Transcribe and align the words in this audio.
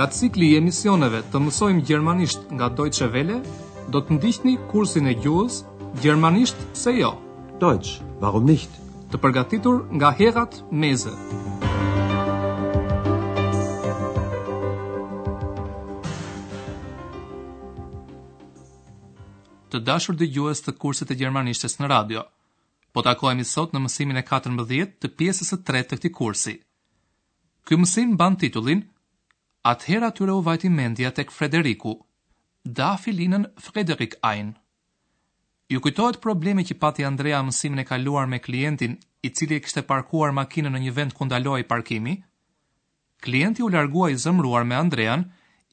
Nga 0.00 0.06
cikli 0.16 0.46
i 0.50 0.56
emisioneve 0.56 1.18
të 1.28 1.40
mësojmë 1.44 1.82
gjermanisht 1.84 2.46
nga 2.56 2.70
Deutsche 2.72 3.04
Welle, 3.12 3.34
do 3.92 4.00
të 4.00 4.14
ndihni 4.16 4.54
kursin 4.70 5.04
e 5.04 5.12
gjuhës 5.20 5.58
Gjermanisht 6.00 6.56
se 6.72 6.94
jo. 6.96 7.10
Deutsch, 7.60 7.98
warum 8.22 8.46
nicht? 8.48 8.70
Të 9.12 9.18
përgatitur 9.20 9.82
nga 10.00 10.08
Herat 10.16 10.54
Meze. 10.72 11.12
Të 19.68 19.82
dashur 19.90 20.16
dhe 20.16 20.30
gjuhës 20.32 20.64
të 20.64 20.78
kursit 20.80 21.12
e 21.12 21.18
gjermanishtes 21.20 21.76
në 21.76 21.90
radio, 21.92 22.22
po 22.96 23.04
takojemi 23.04 23.44
sot 23.44 23.76
në 23.76 23.84
mësimin 23.84 24.22
e 24.22 24.24
14 24.32 24.96
të 24.96 25.12
pjesës 25.20 25.52
e 25.58 25.60
3 25.74 25.84
të 25.92 26.00
këti 26.00 26.12
kursi. 26.22 26.56
Ky 27.68 27.76
mësim 27.82 28.16
ban 28.16 28.40
titullin– 28.40 28.80
Atëhera 29.68 30.06
atyre 30.10 30.32
u 30.32 30.40
vajti 30.40 30.68
mendja 30.72 31.10
tek 31.10 31.30
Frederiku. 31.30 31.90
Da 32.64 32.96
filinën 33.02 33.44
Frederik 33.60 34.14
ein. 34.24 34.54
Ju 35.68 35.80
kujtohet 35.80 36.20
problemi 36.24 36.64
që 36.64 36.78
pati 36.80 37.04
Andrea 37.04 37.42
mësimin 37.44 37.82
e 37.82 37.84
kaluar 37.84 38.26
me 38.26 38.38
klientin 38.40 38.96
i 39.22 39.28
cili 39.30 39.56
e 39.56 39.60
kishte 39.60 39.82
parkuar 39.82 40.32
makinën 40.32 40.72
në 40.74 40.80
një 40.86 40.94
vend 40.96 41.16
kundaloj 41.18 41.62
parkimi? 41.68 42.14
Klienti 43.20 43.62
u 43.62 43.68
largua 43.68 44.08
i 44.10 44.16
zëmruar 44.16 44.64
me 44.64 44.74
Andrean, 44.78 45.26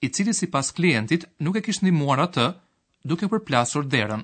i 0.04 0.10
cili 0.10 0.34
si 0.36 0.48
pas 0.52 0.72
klientit 0.76 1.24
nuk 1.40 1.56
e 1.56 1.64
kishtë 1.66 1.88
ndimuar 1.88 2.20
atë, 2.28 2.48
duke 3.08 3.30
përplasur 3.32 3.88
derën. 3.88 4.22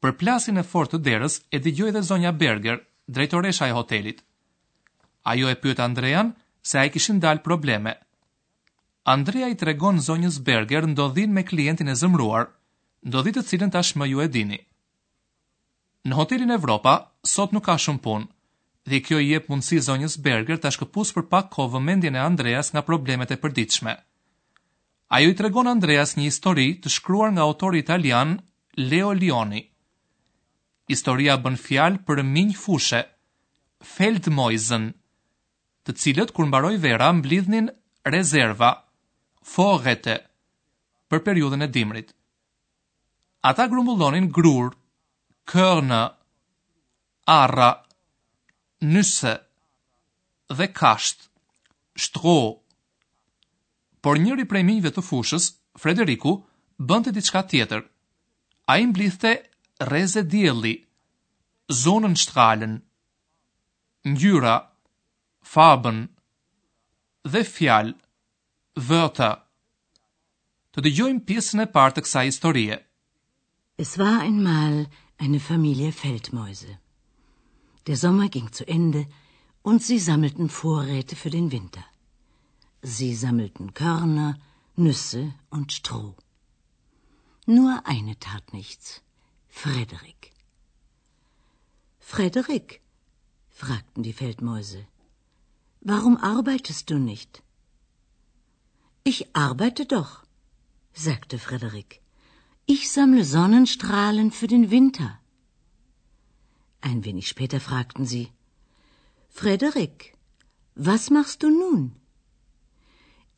Përplasin 0.00 0.56
e 0.56 0.64
fortë 0.64 0.96
të 0.96 1.02
derës 1.10 1.36
e 1.52 1.60
digjoj 1.68 1.92
dhe 1.94 2.02
zonja 2.08 2.32
Berger, 2.32 2.80
drejtoresha 3.06 3.68
e 3.68 3.76
hotelit. 3.76 4.24
Ajo 5.34 5.48
e 5.52 5.60
pyet 5.60 5.80
Andrean 5.84 6.32
se 6.62 6.78
a 6.80 6.84
i 6.84 6.90
kishin 6.96 7.20
dal 7.20 7.44
probleme– 7.44 7.98
Andrea 9.08 9.48
i 9.48 9.56
tregon 9.56 9.96
zonjës 10.00 10.40
Berger 10.44 10.84
ndodhin 10.86 11.32
me 11.32 11.42
klientin 11.42 11.88
e 11.88 11.94
zëmruar, 11.96 12.50
ndodhit 13.08 13.38
të 13.38 13.42
cilën 13.48 13.70
tash 13.72 13.94
ju 13.96 14.20
e 14.20 14.28
dini. 14.28 14.58
Në 16.04 16.14
hotelin 16.14 16.50
Evropa, 16.50 17.08
sot 17.24 17.52
nuk 17.52 17.64
ka 17.64 17.76
shumë 17.78 18.00
punë, 18.04 18.26
dhe 18.88 19.00
kjo 19.00 19.18
i 19.20 19.30
jep 19.30 19.48
mundësi 19.48 19.78
zonjës 19.80 20.18
Berger 20.20 20.58
tash 20.60 20.78
këpus 20.80 21.12
për 21.12 21.24
pak 21.32 21.48
kovë 21.50 21.80
mendjen 21.80 22.16
e 22.16 22.20
Andreas 22.20 22.72
nga 22.72 22.82
problemet 22.84 23.30
e 23.32 23.40
përdiqme. 23.40 23.94
Ajo 25.16 25.30
i 25.30 25.34
tregon 25.36 25.66
Andreas 25.66 26.16
një 26.16 26.26
histori 26.28 26.68
të 26.84 26.88
shkruar 26.92 27.32
nga 27.32 27.42
autor 27.42 27.74
italian 27.80 28.36
Leo 28.76 29.12
Lioni. 29.16 29.62
Historia 30.92 31.38
bën 31.40 31.56
fjalë 31.58 32.02
për 32.06 32.22
minj 32.22 32.52
fushë, 32.58 33.00
Feldmoizen, 33.94 34.92
të 35.86 35.96
cilët 35.96 36.32
kur 36.36 36.46
mbaroi 36.48 36.76
vera 36.76 37.08
mblidhnin 37.16 37.70
rezerva, 38.04 38.74
forrete 39.42 40.16
për 41.10 41.22
periudhën 41.26 41.62
e 41.62 41.68
dimrit. 41.72 42.12
Ata 43.50 43.64
grumbullonin 43.72 44.28
grur, 44.36 44.74
kërnë, 45.48 46.00
arra, 47.34 47.70
nysë, 48.94 49.34
dhe 50.56 50.66
kasht, 50.76 51.28
shtro. 52.00 52.36
Por 54.04 54.20
njëri 54.20 54.46
prej 54.48 54.62
minjve 54.66 54.92
të 54.96 55.04
fushës, 55.04 55.50
Frederiku, 55.80 56.36
bënte 56.78 57.12
diçka 57.16 57.42
tjetër. 57.50 57.82
A 58.70 58.76
i 58.80 58.86
mblithte 58.86 59.34
reze 59.90 60.22
djeli, 60.30 60.74
zonën 61.82 62.14
shtralën, 62.18 62.76
njyra, 64.14 64.54
fabën 65.52 65.98
dhe 67.32 67.42
fjalë 67.54 67.96
Wörter. 68.78 69.42
Të 70.70 70.82
dëgjojmë 70.86 71.24
pjesën 71.28 71.62
e 71.64 71.66
parë 71.76 71.94
të 71.96 72.02
kësaj 72.06 72.22
historie. 72.28 72.76
Es 73.84 73.96
war 73.98 74.20
einmal 74.22 74.86
eine 75.18 75.40
Familie 75.40 75.90
Feldmäuse. 75.92 76.78
Der 77.88 77.96
Sommer 77.96 78.28
ging 78.28 78.52
zu 78.52 78.66
Ende 78.68 79.06
und 79.62 79.82
sie 79.82 79.98
sammelten 79.98 80.48
Vorräte 80.48 81.16
für 81.16 81.30
den 81.30 81.50
Winter. 81.50 81.84
Sie 82.82 83.14
sammelten 83.16 83.74
Körner, 83.74 84.38
Nüsse 84.76 85.34
und 85.50 85.72
Stroh. 85.72 86.14
Nur 87.46 87.82
eine 87.86 88.20
tat 88.20 88.52
nichts. 88.52 89.02
Frederik. 89.48 90.30
Frederik, 91.98 92.80
fragten 93.48 94.04
die 94.04 94.12
Feldmäuse, 94.12 94.86
warum 95.80 96.16
arbeitest 96.16 96.88
du 96.90 96.98
nicht? 96.98 97.42
Ich 99.12 99.24
arbeite 99.44 99.84
doch, 99.92 100.10
sagte 101.04 101.36
Frederik. 101.46 101.94
Ich 102.74 102.82
sammle 102.96 103.24
Sonnenstrahlen 103.24 104.28
für 104.38 104.46
den 104.54 104.64
Winter. 104.74 105.08
Ein 106.88 107.00
wenig 107.06 107.26
später 107.32 107.60
fragten 107.70 108.04
sie 108.12 108.22
Frederik, 109.40 109.96
was 110.88 111.02
machst 111.16 111.38
du 111.42 111.48
nun? 111.62 111.82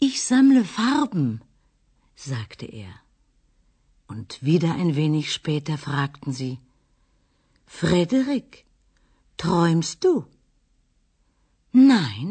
Ich 0.09 0.15
sammle 0.33 0.63
Farben, 0.81 1.41
sagte 2.29 2.67
er. 2.83 2.93
Und 4.13 4.31
wieder 4.51 4.75
ein 4.75 4.93
wenig 5.01 5.33
später 5.39 5.79
fragten 5.89 6.35
sie 6.41 6.53
Frederik, 7.81 8.67
träumst 9.45 10.05
du? 10.09 10.13
Nein, 11.95 12.29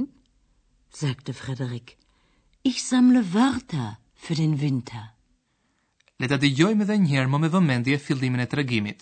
sagte 1.04 1.34
Frederik. 1.46 1.98
Ich 2.64 2.84
sammle 2.86 3.34
Wörter 3.34 3.98
für 4.14 4.36
den 4.36 4.60
Winter. 4.62 5.02
Le 6.22 6.28
ta 6.30 6.38
dëgjojmë 6.42 6.86
edhe 6.86 6.98
një 7.02 7.10
herë 7.14 7.30
më 7.34 7.38
me 7.44 7.50
vëmendje 7.56 7.96
fillimin 8.00 8.44
e 8.44 8.46
tregimit. 8.52 9.00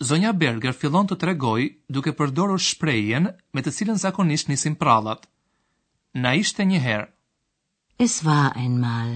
Zonja 0.00 0.30
Berger 0.42 0.72
fillon 0.72 1.08
të 1.10 1.18
tregoj 1.24 1.62
duke 1.96 2.14
përdorur 2.20 2.60
shprehjen 2.68 3.28
me 3.54 3.60
të 3.64 3.72
cilën 3.78 4.00
zakonisht 4.00 4.48
nisin 4.48 4.76
prallat. 4.84 5.28
Na 6.24 6.32
ishte 6.40 6.64
një 6.70 6.80
herë. 6.86 7.06
Es 8.06 8.16
war 8.24 8.56
einmal. 8.56 9.12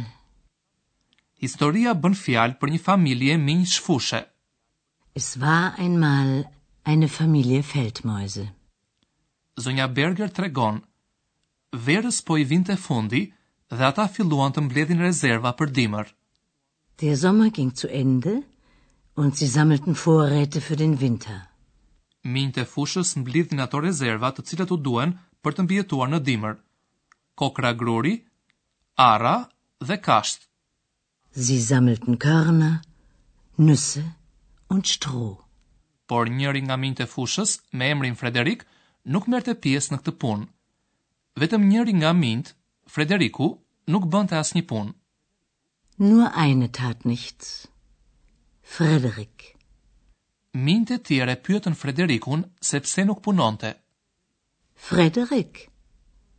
Historia 1.41 1.95
bën 1.97 2.17
fjalë 2.25 2.59
për 2.61 2.73
një 2.75 2.81
familje 2.91 3.39
minj 3.49 3.65
shfushe. 3.77 4.21
Es 5.17 5.33
war 5.47 5.73
einmal 5.87 6.43
eine 6.85 7.09
Familie 7.17 7.63
Feldmäuse. 7.73 8.51
Sonja 9.57 9.89
Berger 9.89 10.29
tregon 10.29 10.85
verës 11.73 12.19
po 12.27 12.37
i 12.39 12.45
vinte 12.45 12.75
fundi 12.77 13.23
dhe 13.71 13.85
ata 13.91 14.07
filluan 14.15 14.51
të 14.53 14.63
mbledhin 14.67 15.03
rezerva 15.07 15.53
për 15.59 15.71
dimër. 15.79 16.07
Der 17.01 17.17
Sommer 17.17 17.51
ging 17.51 17.71
zu 17.75 17.89
Ende 17.89 18.43
und 19.17 19.37
sie 19.37 19.47
sammelten 19.49 19.95
Vorräte 19.95 20.61
für 20.61 20.77
den 20.77 20.99
Winter. 21.01 21.39
Mintë 22.27 22.63
e 22.63 22.67
fushës 22.71 23.15
mblidhin 23.17 23.61
ato 23.63 23.81
rezerva 23.81 24.31
të 24.35 24.45
cilat 24.51 24.71
u 24.71 24.77
duen 24.77 25.15
për 25.43 25.55
të 25.57 25.63
mbijetuar 25.65 26.09
në 26.11 26.21
dimër. 26.27 26.57
Kokra 27.41 27.71
gruri, 27.73 28.17
ara 29.07 29.35
dhe 29.81 29.97
kasht. 30.03 30.49
Sie 31.33 31.61
sammelten 31.63 32.19
Körner, 32.19 32.83
Nüsse 33.59 34.03
und 34.69 34.87
Stroh. 34.89 35.39
Por 36.09 36.29
njëri 36.29 36.61
nga 36.67 36.77
mintë 36.77 37.07
e 37.07 37.07
fushës, 37.15 37.57
me 37.73 37.89
emrin 37.95 38.17
Frederik, 38.19 38.67
nuk 39.07 39.29
merte 39.31 39.55
pjesë 39.55 39.95
në 39.95 40.01
këtë 40.03 40.19
punë 40.23 40.45
vetëm 41.41 41.63
njëri 41.73 41.93
nga 42.01 42.11
mint, 42.23 42.47
Frederiku, 42.95 43.47
nuk 43.93 44.05
bënte 44.13 44.37
asnjë 44.43 44.65
punë. 44.71 44.93
Nur 46.09 46.27
eine 46.45 46.69
tat 46.79 47.05
nichts. 47.13 47.53
Frederik. 48.75 49.47
Mint 50.67 50.91
e 50.91 50.99
tjere 51.07 51.37
pyetën 51.47 51.77
Frederikun 51.83 52.45
sepse 52.71 53.05
nuk 53.09 53.23
punonte. 53.25 53.71
Frederik, 54.89 55.61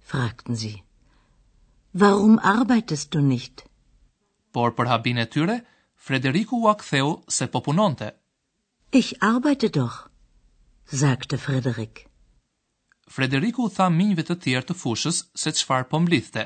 fragten 0.09 0.57
si. 0.61 0.73
Varum 2.01 2.37
arbeitest 2.57 3.11
du 3.13 3.21
nicht? 3.29 3.63
Por 4.55 4.73
për 4.77 4.89
habin 4.91 5.21
e 5.23 5.27
tyre, 5.33 5.57
Frederiku 6.05 6.61
u 6.63 6.69
aktheu 6.73 7.15
se 7.37 7.47
po 7.53 7.59
punonte. 7.67 8.11
Ich 9.01 9.09
arbeite 9.33 9.69
doch, 9.79 9.97
sagte 11.03 11.37
Frederik. 11.47 12.07
Frederiku 13.15 13.65
u 13.65 13.69
tha 13.75 13.87
minjve 13.99 14.23
të 14.27 14.35
tjerë 14.43 14.67
të 14.69 14.75
fushës 14.81 15.17
se 15.43 15.51
qfar 15.57 15.83
po 15.91 15.99
mblithte. 15.99 16.43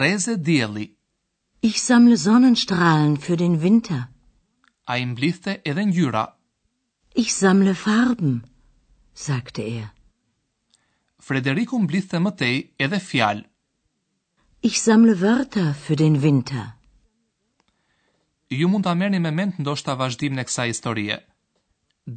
Reze 0.00 0.36
djeli. 0.48 0.84
Ich 1.68 1.80
samle 1.82 2.18
sonnenstrahlen 2.24 3.16
für 3.24 3.36
den 3.40 3.56
winter. 3.64 4.02
A 4.84 4.94
i 5.02 5.06
mblithte 5.10 5.56
edhe 5.70 5.84
njyra. 5.88 6.24
Ich 7.22 7.32
samle 7.34 7.74
farben, 7.80 8.36
sakte 9.24 9.62
e. 9.66 9.78
Er. 9.80 9.88
Frederiku 11.28 11.78
mblithte 11.88 12.18
mëtej 12.26 12.56
edhe 12.86 13.00
fjalë. 13.10 13.44
Ich 14.70 14.78
samle 14.84 15.14
vërta 15.24 15.66
für 15.82 15.96
den 16.04 16.20
winter. 16.26 16.68
Ju 18.54 18.68
mund 18.70 18.86
të 18.86 18.90
amerni 18.94 19.18
me 19.26 19.30
mend 19.40 19.58
ndoshta 19.58 19.94
vazhdim 19.98 20.36
në 20.38 20.46
kësa 20.46 20.66
historie. 20.70 21.18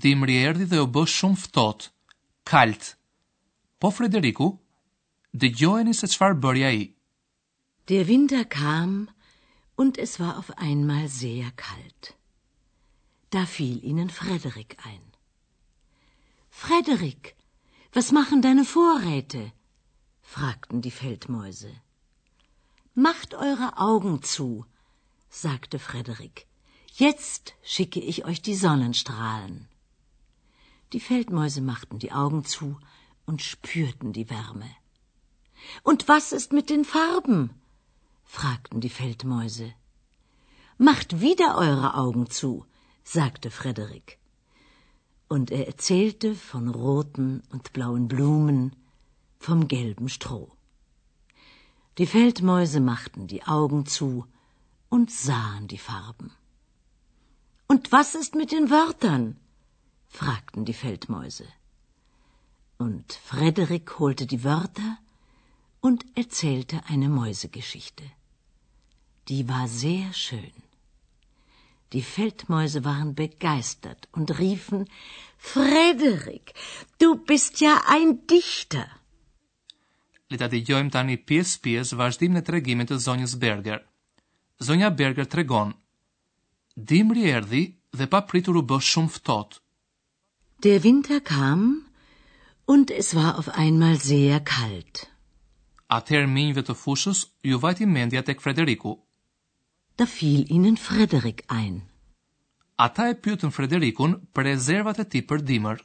Dimri 0.05 0.37
erdi 0.45 0.69
dhe 0.69 0.85
u 0.85 0.87
bë 0.95 1.05
shumë 1.17 1.41
fëtot, 1.47 1.89
kaltë. 2.53 2.95
Po 3.79 3.87
Frederiku, 3.95 4.47
dëgjojeni 5.41 5.93
se 5.95 6.07
çfarë 6.11 6.35
bëri 6.43 6.63
ai. 6.69 6.79
Der 7.87 8.03
Winter 8.09 8.43
kam 8.55 9.07
und 9.79 9.97
es 10.05 10.19
war 10.19 10.35
auf 10.37 10.49
einmal 10.57 11.07
sehr 11.07 11.47
kalt. 11.61 12.11
Da 13.31 13.45
fiel 13.45 13.79
ihnen 13.89 14.09
Frederik 14.09 14.75
ein. 14.83 15.05
Frederik, 16.49 17.35
was 17.93 18.11
machen 18.11 18.41
deine 18.41 18.65
Vorräte? 18.65 19.45
fragten 20.21 20.81
die 20.81 20.91
Feldmäuse. 20.99 21.71
Macht 22.95 23.33
eure 23.33 23.77
Augen 23.77 24.21
zu, 24.23 24.65
sagte 25.29 25.79
Frederik. 25.79 26.47
Jetzt 26.97 27.55
schicke 27.63 28.01
ich 28.01 28.25
euch 28.25 28.41
die 28.41 28.55
Sonnenstrahlen. 28.55 29.69
Die 30.91 30.99
Feldmäuse 30.99 31.61
machten 31.61 31.97
die 31.97 32.11
Augen 32.11 32.43
zu, 32.43 32.77
und 33.29 33.43
spürten 33.43 34.11
die 34.11 34.27
Wärme. 34.31 34.67
Und 35.83 36.07
was 36.07 36.31
ist 36.31 36.51
mit 36.51 36.71
den 36.71 36.83
Farben? 36.83 37.51
fragten 38.23 38.81
die 38.81 38.89
Feldmäuse. 38.89 39.67
Macht 40.79 41.09
wieder 41.21 41.49
eure 41.65 41.93
Augen 41.93 42.25
zu, 42.31 42.65
sagte 43.03 43.51
Frederik. 43.51 44.17
Und 45.27 45.51
er 45.51 45.67
erzählte 45.67 46.33
von 46.33 46.69
roten 46.69 47.43
und 47.51 47.71
blauen 47.71 48.07
Blumen, 48.07 48.75
vom 49.37 49.67
gelben 49.67 50.09
Stroh. 50.09 50.49
Die 51.99 52.07
Feldmäuse 52.07 52.79
machten 52.81 53.27
die 53.27 53.43
Augen 53.43 53.85
zu 53.85 54.25
und 54.89 55.11
sahen 55.11 55.67
die 55.67 55.77
Farben. 55.91 56.31
Und 57.67 57.91
was 57.91 58.15
ist 58.15 58.33
mit 58.33 58.51
den 58.51 58.71
Wörtern? 58.71 59.37
fragten 60.07 60.65
die 60.65 60.73
Feldmäuse. 60.83 61.45
Und 62.79 63.11
Frederik 63.25 63.99
holte 63.99 64.25
die 64.25 64.41
Wörter 64.45 64.97
und 65.81 66.05
erzählte 66.15 66.81
eine 66.87 67.09
Mäusegeschichte. 67.09 68.03
Die 69.27 69.47
war 69.49 69.67
sehr 69.67 70.13
schön. 70.13 70.53
Die 71.93 72.01
Feldmäuse 72.03 72.85
waren 72.85 73.11
begeistert 73.15 74.07
und 74.13 74.31
riefen: 74.39 74.79
"Frederik, 75.37 76.53
du 77.01 77.09
bist 77.31 77.59
ja 77.61 77.73
ein 77.95 78.11
Dichter." 78.33 78.87
Le 80.31 80.37
ta 80.41 80.47
dëgjojm 80.53 80.89
tani 80.95 81.15
pjesë 81.29 81.59
pjesë 81.65 81.97
vazhdimin 82.03 82.41
e 82.41 82.45
tregimit 82.49 82.89
të 82.91 82.97
zonjës 83.07 83.33
Berger. 83.43 83.79
Zonja 84.67 84.89
Berger 85.01 85.27
tregon: 85.35 85.73
Dimri 86.91 87.27
erdhi 87.35 87.63
dhe 87.97 88.07
papritur 88.15 88.57
u 88.61 88.63
bë 88.71 88.79
shumë 88.91 89.13
ftohtë. 89.17 89.61
Der 90.65 90.79
Winter 90.87 91.19
kam 91.33 91.71
Und 92.74 92.88
es 92.92 93.10
war 93.19 93.31
auf 93.39 93.50
einmal 93.63 93.95
sehr 94.13 94.36
kalt. 94.54 94.95
Ather 95.95 96.21
minjve 96.38 96.62
të 96.68 96.75
fushës 96.80 97.21
ju 97.51 97.57
vajti 97.63 97.88
mendja 97.94 98.21
tek 98.27 98.44
Frederiku. 98.44 98.92
Da 100.01 100.06
fiel 100.12 100.44
ihnen 100.57 100.77
Frederik 100.81 101.42
ein. 101.56 101.80
Ata 102.86 103.07
e 103.10 103.16
pyetën 103.24 103.51
Frederikun 103.56 104.13
për 104.36 104.48
rezervat 104.50 105.01
e 105.04 105.07
tij 105.12 105.24
për 105.31 105.42
dimër. 105.50 105.81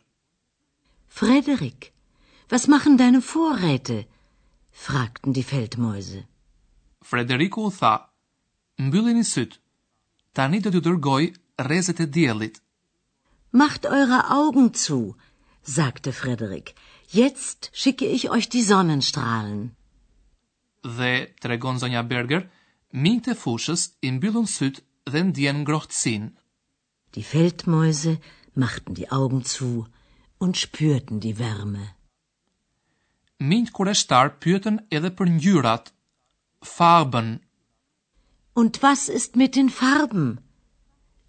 Frederik, 1.21 1.89
was 2.53 2.69
machen 2.75 2.99
deine 3.01 3.23
Vorräte? 3.33 3.99
fragten 4.85 5.33
die 5.39 5.47
Feldmäuse. 5.53 6.21
Frederiku 7.13 7.65
u 7.69 7.71
tha: 7.79 7.95
Mbyllini 8.87 9.25
syt. 9.33 9.57
Tani 10.37 10.61
do 10.63 10.71
t'ju 10.75 10.85
dërgoj 10.91 11.33
rrezet 11.65 12.01
e 12.01 12.07
diellit. 12.17 12.61
Macht 13.61 13.87
eure 13.99 14.21
Augen 14.39 14.75
zu, 14.87 15.01
sagte 15.65 16.13
Frederik. 16.13 16.75
Jetzt 17.09 17.71
schicke 17.73 18.07
ich 18.07 18.31
euch 18.31 18.49
die 18.49 18.63
Sonnenstrahlen. 18.63 19.75
Dhe 20.85 21.29
tregon 21.41 21.79
zonja 21.79 22.03
Berger, 22.03 22.43
mintë 22.93 23.33
e 23.33 23.35
fushës 23.41 23.87
i 24.05 24.11
mbyllën 24.13 24.47
syt 24.55 24.83
dhe 25.11 25.23
ndjen 25.31 25.63
ngrohtësinë. 25.65 26.29
Die 27.17 27.23
Feldmäuse 27.23 28.19
machten 28.55 28.95
die 28.95 29.11
Augen 29.11 29.45
zu 29.45 29.87
und 30.39 30.57
spürten 30.59 31.21
die 31.21 31.39
Wärme. 31.39 31.89
Mint 33.39 33.73
kureshtar 33.73 34.31
pyeten 34.41 34.81
edhe 34.91 35.11
për 35.11 35.31
ngjyrat, 35.39 35.93
farben. 36.63 37.41
Und 38.53 38.83
was 38.83 39.09
ist 39.09 39.37
mit 39.37 39.57
den 39.57 39.71
Farben? 39.71 40.39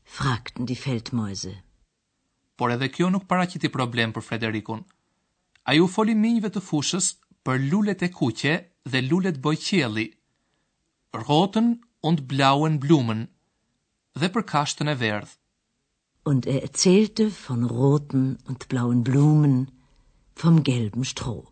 fragten 0.04 0.66
die 0.66 0.76
Feldmäuse. 0.76 1.56
Por 2.60 2.70
edhe 2.76 2.88
kjo 2.96 3.08
nuk 3.12 3.26
paraqiti 3.32 3.70
problem 3.78 4.14
për 4.16 4.24
Frederikun. 4.28 4.82
Ai 5.72 5.78
u 5.84 5.88
foli 5.96 6.14
minjve 6.20 6.52
të 6.56 6.62
fushës, 6.68 7.10
për 7.48 7.58
lulet 7.72 8.06
e 8.08 8.10
kuqe 8.20 8.54
dhe 8.92 9.00
lulet 9.10 9.40
bojë 9.48 9.82
rotën 11.24 11.68
und 12.08 12.20
blauen 12.32 12.76
Blumen, 12.86 13.22
dhe 14.20 14.28
për 14.36 14.44
kashtën 14.54 14.90
e 14.94 14.96
verdh. 15.04 15.32
Und 16.30 16.46
er 16.54 16.62
erzählte 16.68 17.28
von 17.40 17.64
roten 17.76 18.24
und 18.48 18.68
blauen 18.72 19.04
Blumen, 19.08 19.56
vom 20.40 20.64
gelben 20.68 21.06
Stroh. 21.12 21.46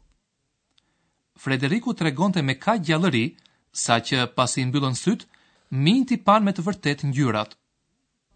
Frederiku 1.43 1.93
tregonte 1.93 2.41
me 2.43 2.55
ka 2.63 2.75
gjallëri, 2.87 3.25
saqë 3.85 4.23
pasi 4.37 4.61
i 4.61 4.65
mbyllën 4.71 4.97
syt, 5.03 5.27
minti 5.83 6.17
pan 6.27 6.43
me 6.47 6.51
të 6.55 6.65
vërtet 6.67 7.05
ngjyrat. 7.09 7.55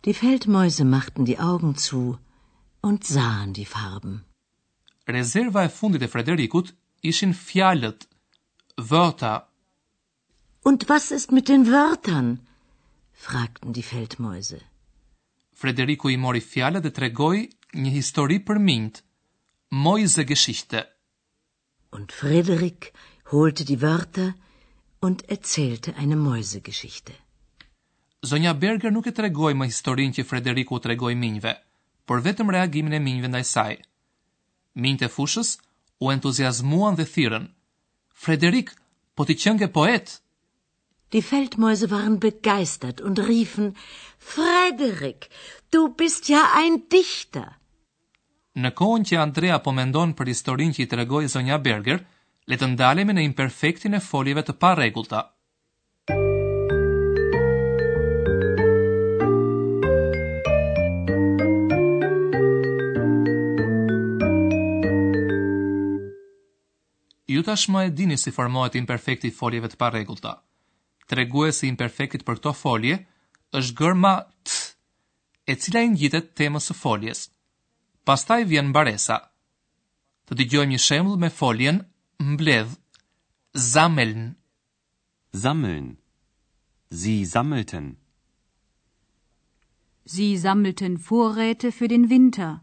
Die 0.06 0.16
Feldmäuse 0.22 0.86
machten 0.96 1.26
die 1.32 1.40
Augen 1.52 1.76
zu 1.76 2.06
und 2.82 3.04
sahen 3.04 3.54
die 3.54 3.66
Farben. 3.76 4.16
Rezerva 5.08 5.62
e 5.64 5.70
fundit 5.80 6.02
e 6.02 6.08
Frederikut 6.14 6.68
ishin 7.10 7.34
fjalët, 7.48 8.08
vërta. 8.90 9.34
Und 10.68 10.90
was 10.90 11.12
ist 11.12 11.32
mit 11.32 11.48
den 11.48 11.66
Wörtern? 11.72 12.40
fragten 13.14 13.74
die 13.74 13.84
Feldmäuse. 13.84 14.60
Frederiku 15.62 16.10
i 16.10 16.18
mori 16.18 16.40
fjalët 16.42 16.84
dhe 16.86 16.92
tregoi 16.98 17.40
një 17.82 17.92
histori 17.96 18.38
për 18.48 18.60
mint. 18.60 19.04
Mojze 19.86 20.24
Geschichte. 20.26 20.84
Und 21.92 22.12
Frederik 22.12 22.92
holte 23.32 23.66
die 23.66 23.82
Wörter 23.82 24.34
und 25.00 25.24
erzählte 25.30 25.96
eine 25.96 26.16
Mäusegeschichte. 26.16 27.14
Sonja 28.22 28.54
Berger 28.54 28.92
nuk 28.92 29.08
e 29.08 29.12
tregoi 29.12 29.54
më 29.56 29.66
historin 29.68 30.14
që 30.14 30.24
Frederiku 30.26 30.76
u 30.76 30.80
tregoi 30.86 31.16
minjve 31.16 31.56
por 32.08 32.22
vetëm 32.24 32.52
reagimin 32.56 32.96
e 32.96 33.00
minjve 33.04 33.28
ndaj 33.34 33.46
saj. 33.54 33.74
Minjët 34.80 35.08
e 35.08 35.10
fushës 35.12 35.50
u 36.02 36.10
entuziazmuan 36.16 36.96
dhe 36.96 37.06
thirrën. 37.14 37.46
Frederik, 38.24 38.72
po 39.16 39.26
ti 39.28 39.36
ke 39.36 39.68
poet? 39.76 40.08
Die 41.12 41.22
Feldmäuse 41.24 41.88
waren 41.92 42.18
begeistert 42.28 43.02
und 43.02 43.20
riefen: 43.20 43.68
"Frederik, 44.18 45.30
du 45.74 45.82
bist 46.00 46.24
ja 46.32 46.42
ein 46.62 46.76
Dichter." 46.92 47.48
Në 48.58 48.70
kohën 48.80 49.04
që 49.08 49.20
Andrea 49.28 49.58
po 49.62 49.72
mendon 49.72 50.14
për 50.18 50.32
historinë 50.34 50.76
që 50.78 50.82
i 50.86 50.92
tregoi 50.94 51.28
zonja 51.30 51.58
Berger, 51.62 52.00
le 52.50 52.56
të 52.58 52.68
ndalemi 52.72 53.14
në 53.14 53.24
imperfektin 53.30 53.94
e 53.94 54.02
foljeve 54.10 54.42
të 54.48 54.54
parregullta. 54.64 55.22
ju 67.38 67.44
tashmë 67.50 67.82
e 67.88 67.92
dini 68.00 68.18
si 68.20 68.32
formohet 68.38 68.76
imperfektit 68.82 69.34
foljeve 69.40 69.70
të 69.72 69.80
parregullta. 69.82 70.32
Treguesi 71.12 71.66
i 71.68 71.72
imperfektit 71.74 72.26
për 72.28 72.36
këto 72.40 72.52
folje 72.64 72.96
është 73.58 73.76
gërma 73.80 74.14
t, 74.48 74.52
e 75.52 75.56
cila 75.62 75.82
i 75.86 75.92
njitet 75.96 76.28
temës 76.40 76.66
së 76.70 76.76
foljes. 76.84 77.20
Pastaj 78.08 78.42
vjen 78.50 78.72
mbaresa. 78.74 79.18
Të 80.28 80.34
dëgjojmë 80.40 80.74
një 80.74 80.82
shembull 80.88 81.20
me 81.22 81.30
foljen 81.40 81.78
mbledh 82.32 82.74
zameln. 83.74 84.24
Zameln. 85.44 85.88
Sie 87.00 87.22
sammelten. 87.34 87.88
Sie 90.14 90.34
sammelten 90.40 90.96
Vorräte 91.08 91.72
für 91.78 91.88
den 91.94 92.06
Winter 92.10 92.54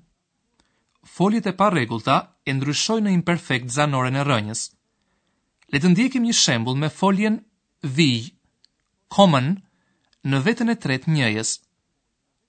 foljet 1.07 1.47
e 1.47 1.53
pa 1.59 1.69
regullta 1.71 2.17
e 2.49 2.53
ndryshoj 2.55 3.01
në 3.05 3.13
imperfekt 3.21 3.71
zanore 3.77 4.11
në 4.13 4.25
rënjës. 4.29 4.63
Le 5.73 5.79
të 5.81 5.91
ndjekim 5.93 6.25
një 6.27 6.33
shembul 6.37 6.77
me 6.81 6.89
foljen 6.91 7.41
vij, 7.83 8.33
common, 9.09 9.61
në 10.29 10.41
vetën 10.47 10.73
e 10.73 10.77
tret 10.85 11.09
njëjës. 11.11 11.51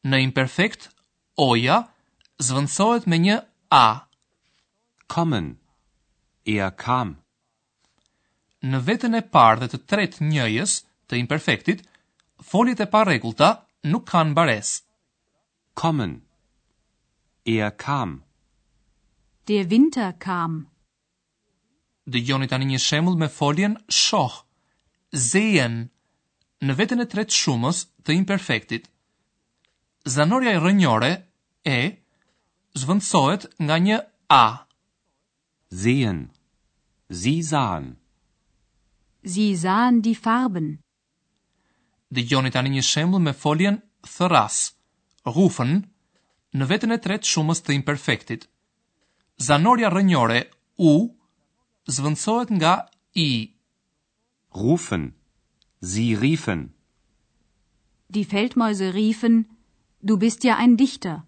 Në 0.09 0.17
imperfekt, 0.29 0.89
oja 1.37 1.79
zvëndsojt 2.43 3.07
me 3.09 3.17
një 3.25 3.37
a. 3.83 3.87
Common, 5.15 5.51
a 6.65 6.69
kam. 6.83 7.15
Në 8.65 8.79
vetën 8.87 9.15
e 9.19 9.23
parë 9.33 9.59
dhe 9.63 9.71
të 9.73 9.79
tret 9.91 10.13
njëjës 10.21 10.79
të 11.11 11.19
imperfektit, 11.21 11.81
foljet 12.51 12.81
e 12.81 12.87
pa 12.93 13.03
regullta 13.05 13.49
nuk 13.91 14.07
kanë 14.11 14.33
bares. 14.37 14.75
Common, 15.75 16.19
e 17.43 17.59
kam. 17.61 17.75
kam. 17.87 18.21
Der 19.49 19.63
Winter 19.69 20.07
kam. 20.27 20.53
Dëgjoni 22.13 22.47
tani 22.49 22.65
një 22.71 22.79
shembull 22.85 23.17
me 23.21 23.27
foljen 23.39 23.75
shoh. 24.03 24.35
Sehen. 25.29 25.75
Në 26.65 26.73
veten 26.79 27.03
e 27.03 27.05
tretë 27.11 27.37
shumës 27.43 27.83
të 28.05 28.15
imperfektit. 28.17 28.87
Zanoria 30.15 30.55
i 30.57 30.61
rënjore 30.63 31.11
e 31.75 31.77
zvendësohet 32.81 33.45
nga 33.65 33.77
një 33.87 33.97
a. 34.41 34.45
Sehen. 35.83 36.19
Sie 37.21 37.37
sahen. 37.51 37.91
Sie 39.33 39.51
sahen 39.61 40.01
die 40.07 40.17
Farben. 40.25 40.71
Dëgjoni 42.15 42.49
tani 42.51 42.73
një 42.77 42.81
shembull 42.89 43.21
me 43.27 43.35
foljen 43.43 43.77
thëras, 44.13 44.57
Rufen 45.37 45.83
në 46.57 46.65
veten 46.69 46.95
e 46.97 46.97
tretë 47.05 47.29
shumës 47.33 47.61
të 47.65 47.77
imperfektit. 47.77 48.49
Zanorja 49.37 49.89
rënjore 49.89 50.45
u 50.77 51.11
zvëndsohet 51.87 52.49
nga 52.55 52.87
i. 53.13 53.51
Rufen. 54.55 55.11
Si 55.83 56.15
rifen. 56.15 56.71
Di 58.09 58.23
feldmäuse 58.23 58.91
rifen, 58.95 59.45
du 60.01 60.17
bist 60.17 60.43
ja 60.43 60.55
ein 60.57 60.75
dichter. 60.79 61.21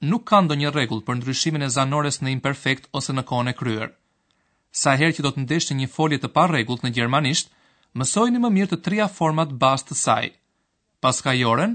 Nuk 0.00 0.24
ka 0.28 0.40
ndonjë 0.44 0.72
rregull 0.74 1.00
për 1.04 1.18
ndryshimin 1.20 1.64
e 1.64 1.68
zanores 1.72 2.20
në 2.20 2.30
imperfekt 2.36 2.88
ose 2.92 3.16
në 3.16 3.24
kohën 3.28 3.48
e 3.50 3.54
kryer. 3.56 3.88
Sa 4.70 4.94
herë 4.96 5.16
që 5.16 5.24
do 5.24 5.30
të 5.34 5.42
ndeshni 5.44 5.76
një 5.80 5.88
folje 5.94 6.18
të 6.20 6.28
parregullt 6.36 6.84
në 6.84 6.92
gjermanisht, 6.98 7.48
mësojni 7.98 8.40
më 8.44 8.50
mirë 8.58 8.70
të 8.74 8.80
trija 8.86 9.06
format 9.16 9.52
bazë 9.64 9.86
të 9.90 9.96
saj. 10.04 10.26
Paskajoren, 11.00 11.74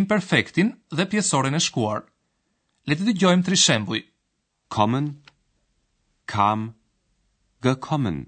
imperfektin 0.00 0.72
dhe 0.96 1.06
pjesoren 1.12 1.56
e 1.56 1.60
shkuar. 1.68 2.08
Le 2.88 2.96
të 2.98 3.06
dëgjojmë 3.10 3.46
tri 3.46 3.60
shembuj. 3.66 4.02
kommen, 4.74 5.22
kam, 6.24 6.60
gekommen. 7.60 8.18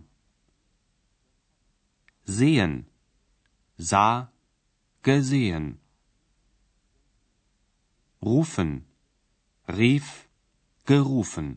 Sehen, 2.26 2.86
sah, 3.78 4.30
gesehen. 5.02 5.78
Rufen, 8.22 8.70
rief, 9.66 10.28
gerufen. 10.84 11.48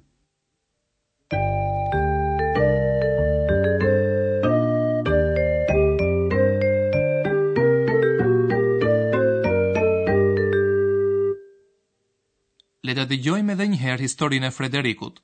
Le 12.87 12.93
të 12.97 13.03
dëgjojmë 13.11 13.53
edhe 13.55 13.65
një 13.71 13.79
herë 13.81 14.05
historinë 14.05 14.47
e 14.49 14.53
Frederikut. 14.57 15.17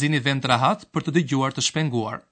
Zini 0.00 0.20
vend 0.30 0.48
rahat 0.54 0.86
për 0.94 1.06
të 1.08 1.16
dëgjuar 1.18 1.56
të 1.58 1.64
shpenguar. 1.66 2.22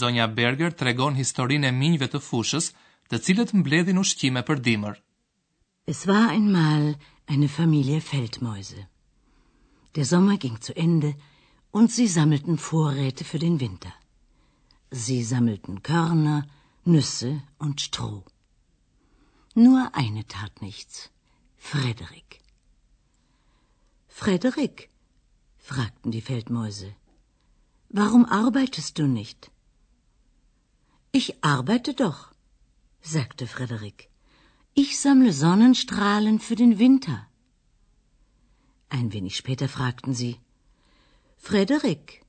Zonja 0.00 0.26
Berger 0.38 0.72
tregon 0.80 1.16
historinë 1.18 1.68
e 1.68 1.74
minjve 1.76 2.06
të 2.12 2.18
fushës, 2.26 2.68
të 3.12 3.18
cilët 3.24 3.50
mbledhin 3.60 3.98
ushqime 4.02 4.42
për 4.50 4.62
dimër. 4.68 4.94
Es 5.92 6.00
war 6.10 6.28
einmal 6.36 6.86
eine 7.34 7.48
Familie 7.56 7.98
Feldmäuse. 8.10 8.86
Der 9.96 10.06
Sommer 10.12 10.36
ging 10.44 10.56
zu 10.66 10.72
Ende 10.86 11.10
und 11.78 11.90
sie 11.96 12.06
sammelten 12.14 12.56
Vorräte 12.70 13.24
für 13.32 13.40
den 13.46 13.58
Winter. 13.64 13.92
Sie 15.04 15.20
sammelten 15.32 15.82
Körner, 15.88 16.38
Nüsse 16.94 17.32
und 17.64 17.80
Stroh. 17.86 18.24
Nur 19.66 19.80
eine 20.02 20.22
tat 20.36 20.62
nichts. 20.62 21.10
Frederik. 21.72 22.40
Frederik 24.08 24.88
fragten 25.68 26.10
die 26.12 26.24
Feldmäuse. 26.30 26.94
Warum 27.90 28.24
arbeitest 28.42 28.96
du 28.98 29.06
nicht? 29.22 29.50
Ich 31.12 31.44
arbeite 31.44 31.94
doch, 31.94 32.30
sagte 33.02 33.46
Frederik. 33.48 34.08
Ich 34.74 34.98
sammle 35.00 35.32
Sonnenstrahlen 35.32 36.38
für 36.38 36.54
den 36.54 36.78
Winter. 36.78 37.26
Ein 38.90 39.12
wenig 39.12 39.36
später 39.36 39.68
fragten 39.68 40.14
sie 40.14 40.38
Frederik, 41.36 42.24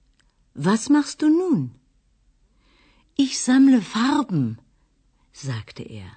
was 0.56 0.90
machst 0.90 1.22
du 1.22 1.28
nun? 1.30 1.76
Ich 3.16 3.40
sammle 3.40 3.82
Farben, 3.84 4.58
sagte 5.32 5.84
er. 5.84 6.08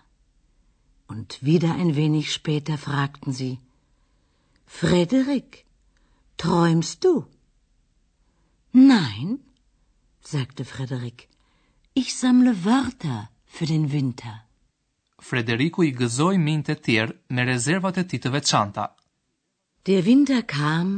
Und 1.07 1.43
wieder 1.45 1.75
ein 1.75 1.97
wenig 1.97 2.33
später 2.33 2.79
fragten 2.79 3.33
sie 3.35 3.59
Frederik, 4.65 5.67
träumst 6.39 7.05
du? 7.05 7.27
Nein, 8.73 9.41
sagte 10.23 10.65
Frederik. 10.65 11.29
Ich 11.97 12.17
sammle 12.17 12.65
Wörter 12.65 13.31
für 13.47 13.67
den 13.71 13.93
Winter. 13.93 14.33
Frederiku 15.29 15.85
i 15.89 15.93
gëzoi 15.99 16.41
minë 16.45 16.65
të 16.69 16.75
tjerë 16.87 17.15
me 17.21 17.37
ne 17.37 17.43
rezervat 17.51 17.99
e 18.01 18.03
tij 18.13 18.21
të 18.25 18.33
veçanta. 18.35 18.87
Der 19.89 20.03
Winter 20.09 20.43
kam 20.55 20.91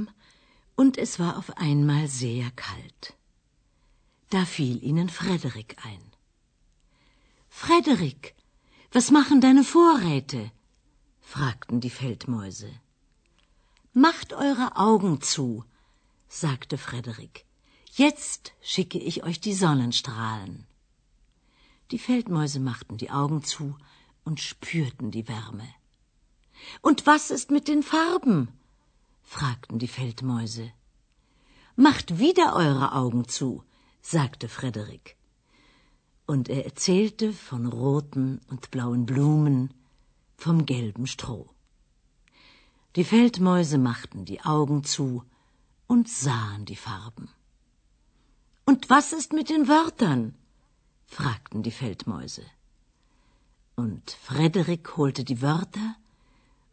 und 0.81 0.97
es 1.05 1.13
war 1.21 1.37
auf 1.41 1.51
einmal 1.67 2.09
sehr 2.15 2.49
kalt. 2.63 3.11
Da 4.35 4.45
fiel 4.55 4.81
ihnen 4.91 5.11
Frederik 5.19 5.77
ein. 5.91 6.01
Frederik, 7.61 8.33
was 8.97 9.11
machen 9.19 9.43
deine 9.47 9.65
Vorräte? 9.75 10.45
fragten 11.35 11.81
die 11.85 11.95
Feldmäuse. 12.01 12.71
Macht 13.93 14.33
eure 14.33 14.75
Augen 14.89 15.21
zu, 15.21 15.63
sagte 16.29 16.79
Frederik. 16.79 17.45
Jetzt 18.05 18.55
schicke 18.63 18.99
ich 18.99 19.25
euch 19.25 19.41
die 19.49 19.55
Sonnenstrahlen. 19.65 20.67
Die 21.93 21.99
Feldmäuse 21.99 22.59
machten 22.59 22.97
die 22.97 23.11
Augen 23.13 23.45
zu 23.45 23.77
und 24.25 24.41
spürten 24.41 25.11
die 25.13 25.29
Wärme. 25.29 25.69
Und 26.83 27.07
was 27.07 27.31
ist 27.31 27.51
mit 27.53 27.69
den 27.69 27.83
Farben? 27.85 28.49
fragten 29.23 29.79
die 29.79 29.87
Feldmäuse. 29.95 30.73
Macht 31.77 32.19
wieder 32.19 32.55
eure 32.57 32.91
Augen 32.93 33.29
zu, 33.29 33.63
sagte 34.03 34.49
Frederik. 34.49 35.17
Und 36.27 36.49
er 36.49 36.65
erzählte 36.65 37.33
von 37.33 37.67
roten 37.67 38.41
und 38.49 38.71
blauen 38.73 39.07
Blumen, 39.07 39.73
vom 40.37 40.67
gelben 40.67 41.07
Stroh. 41.07 41.51
Die 42.97 43.05
Feldmäuse 43.05 43.79
machten 43.79 44.25
die 44.25 44.41
Augen 44.41 44.83
zu 44.83 45.23
und 45.87 46.09
sahen 46.09 46.65
die 46.65 46.81
Farben. 46.89 47.29
Und 48.65 48.91
was 48.91 49.13
ist 49.13 49.33
mit 49.33 49.51
den 49.51 49.69
Wörtern? 49.69 50.25
fragten 51.09 51.63
die 51.63 51.71
Feldmäuse. 51.71 52.43
Und 53.77 54.17
Frederik 54.23 54.97
holte 54.97 55.23
die 55.25 55.41
Wörter 55.43 55.97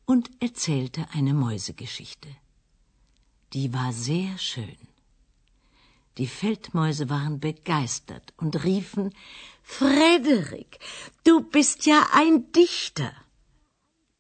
und 0.06 0.30
erzählte 0.40 1.08
eine 1.14 1.34
Mäusegeschichte. 1.34 2.30
Die 3.54 3.72
war 3.74 3.94
sehr 3.94 4.38
schön. 4.38 4.80
Die 6.18 6.28
Feldmäuse 6.28 7.10
waren 7.10 7.40
begeistert 7.40 8.34
und 8.38 8.64
riefen 8.64 9.14
Frederik, 9.64 10.80
du 11.24 11.42
bist 11.52 11.86
ja 11.86 12.00
ein 12.20 12.40
Dichter. 12.52 13.12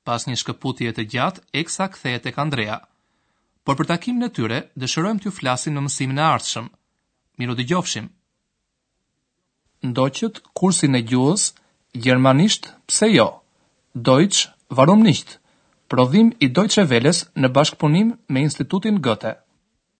Pas 0.08 0.25
një 0.27 0.36
shkëputje 0.41 0.91
të 0.98 1.03
gjatë, 1.13 1.43
Eksa 1.62 1.88
kthehet 1.93 2.25
tek 2.27 2.39
Andrea. 2.43 2.79
Por 3.63 3.77
për 3.79 3.88
takimin 3.93 4.25
e 4.27 4.32
tyre, 4.36 4.58
dëshirojmë 4.75 5.24
t'ju 5.24 5.32
flasim 5.38 5.77
në 5.77 5.84
mësimin 5.86 6.20
e 6.20 6.24
ardhshëm. 6.25 6.67
Miru 7.39 7.55
dëgjofshim 7.62 8.10
ndoqët 9.91 10.35
kursin 10.57 10.95
e 10.99 11.01
gjuhës 11.09 11.43
gjermanisht 12.03 12.69
pse 12.87 13.09
jo. 13.15 13.27
Deutsch, 14.07 14.47
warum 14.77 15.03
nicht? 15.09 15.39
Prodhim 15.89 16.31
i 16.39 16.47
Deutsche 16.57 16.85
Welles 16.91 17.23
në 17.35 17.51
bashkëpunim 17.57 18.15
me 18.33 18.45
Institutin 18.49 19.01
Goethe. 19.09 19.37